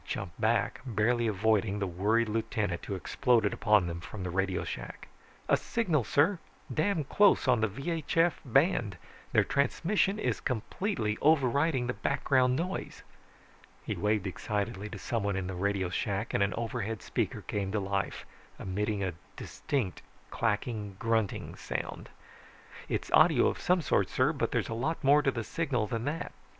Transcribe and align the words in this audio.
He 0.03 0.15
jumped 0.15 0.41
back, 0.41 0.81
barely 0.83 1.27
avoiding 1.27 1.77
the 1.77 1.85
worried 1.85 2.27
lieutenant 2.27 2.83
who 2.85 2.95
exploded 2.95 3.53
upon 3.53 3.85
them 3.85 3.99
from 4.01 4.23
the 4.23 4.31
radio 4.31 4.63
shack. 4.63 5.07
"A 5.47 5.55
signal, 5.55 6.03
sir! 6.03 6.39
Damn 6.73 7.03
close, 7.03 7.47
on 7.47 7.61
the 7.61 7.67
VHF 7.67 8.33
band, 8.43 8.97
their 9.31 9.43
transmission 9.43 10.17
is 10.17 10.39
completely 10.39 11.19
overriding 11.21 11.85
the 11.85 11.93
background 11.93 12.55
noise." 12.55 13.03
He 13.85 13.95
waved 13.95 14.25
excitedly 14.25 14.89
to 14.89 14.97
someone 14.97 15.35
in 15.35 15.45
the 15.45 15.53
radio 15.53 15.89
shack 15.89 16.33
and 16.33 16.41
an 16.41 16.55
overhead 16.55 17.03
speaker 17.03 17.43
came 17.43 17.71
to 17.71 17.79
life 17.79 18.25
emitting 18.59 19.03
a 19.03 19.13
distinct 19.35 20.01
clacking 20.31 20.95
grunting 20.97 21.53
sound. 21.55 22.09
"It's 22.89 23.11
audio 23.11 23.45
of 23.49 23.61
some 23.61 23.81
sort, 23.81 24.09
sir, 24.09 24.33
but 24.33 24.51
there's 24.51 24.67
lots 24.71 25.03
more 25.03 25.21
to 25.21 25.29
the 25.29 25.43
signal 25.43 25.85
than 25.85 26.05
that." 26.05 26.31